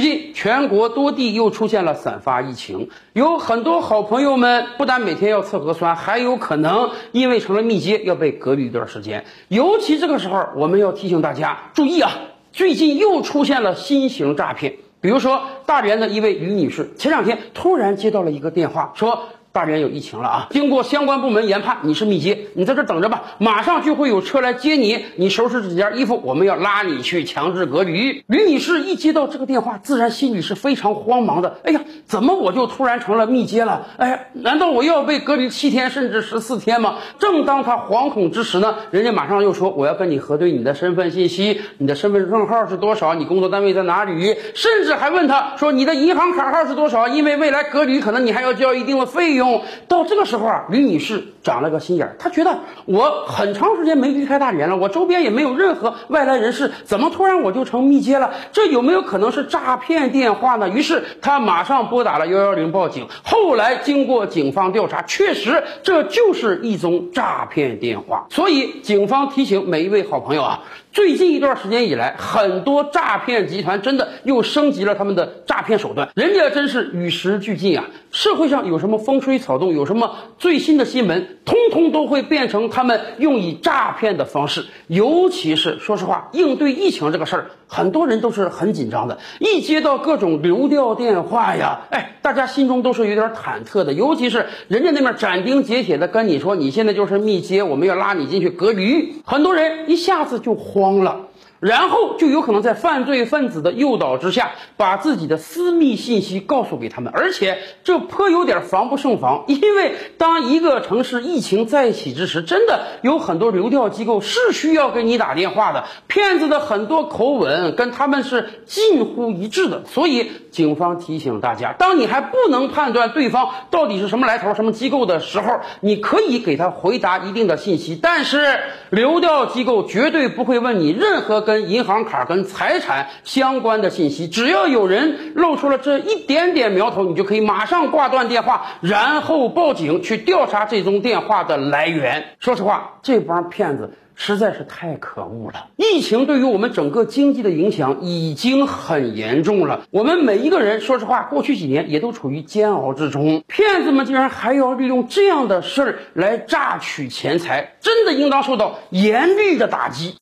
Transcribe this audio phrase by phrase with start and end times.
[0.00, 9.22] 最近全国多地又出现了散发疫情，有很多好朋友们不但每天要测核酸，还有可能因为成了密接要被隔离一段时间。
[9.48, 12.12] 尤其这个时候，我们要提醒大家注意啊！
[12.50, 19.24] 最近又出现了新型诈骗，比如说大连的一位于女士，前两天突然接到了一个电话，说。
[19.52, 20.46] 大连有疫情了啊！
[20.50, 25.04] 经过相关部门研判，你是密接，你在这等着吧，马上就会有车来接你。
[25.16, 28.22] 你收拾几件衣服，我们要拉你去强制隔离。
[28.28, 31.58] 吕女士一接到这个电话，自然心里是非常慌忙的。
[31.64, 33.88] 哎呀，怎么我就突然成了密接了？
[33.96, 36.98] 哎呀，难道我要被隔离七天甚至十四天吗？
[37.18, 43.14] 正当她惶恐之时呢，人家马上又说我要跟你核对你的身份信息，你的身份证号是多少？
[43.14, 44.36] 你工作单位在哪里？
[44.54, 47.08] 甚至还问她说你的银行卡号是多少？
[47.08, 49.39] 因为未来隔离可能你还要交一定的费用。
[49.40, 58.34] 用到这个时候啊，吕女士长了个心眼儿，她觉得我很长时间没离开大连了，我周边也没有任何外来人士，怎么突然我就成密接了？
[58.52, 60.68] 这有没有可能是诈骗电话呢？
[60.68, 63.08] 于是她马上拨打了幺幺零报警。
[63.22, 68.26] 后来经过警方调查，确实这就是一宗诈骗电话。
[68.28, 70.60] 所以警方提醒每一位好朋友啊，
[70.92, 77.86] 最近一段时间以来，很多诈骗集团真的又升级了他们的诈骗手段，人家真是与时俱进啊！
[78.20, 79.38] 社会上有什么风吹？
[79.38, 84.66] 草动有什么最新的新闻，通通都会变成他们用以诈骗的方式。
[84.88, 89.20] 尤其是说实话，应对疫情这个事儿，很多人都是很紧张的。
[89.38, 93.94] 一接到各种流调电话呀，哎，大家心中都是有点忐忑的。
[93.94, 101.28] 尤其是人家那边斩钉截铁的跟你说，你现在就是密接，我们要拉你进去隔离，很多人一下子就慌了。
[101.60, 109.44] 然后就有可能在犯罪分子的诱导之下，把自己的私密信息告诉给他们，而且这颇有点防不胜防。
[109.46, 115.84] 因为当一个城市疫情再起之时，真的有很多流调机构是需要给你打电话的。
[116.06, 128.60] 骗子的很多口吻跟他们是近乎一致的，所以警方提醒大家：当你还不能判断对方到底是什么来头、什么机构的时候，你可以给他回答一定的信息，但是
[128.90, 131.40] 流调机构绝对不会问你任何。
[131.40, 142.36] 跟银行卡、跟财产相关的信息，只要有人露出了这一点点苗头，你就可以马上挂断电话，然后报警去调查这宗电话的来源。
[142.40, 145.68] 说实话，这帮骗子实在是太可恶了。
[145.76, 153.42] 疫情对于我们整个经济的影响已经很严重了，我们每一个人，说实话，过去几年也都处于煎熬之中。
[153.46, 160.16] 骗子们竟然还要利用这样的事儿来榨取钱财，真的应当受到严厉的打击。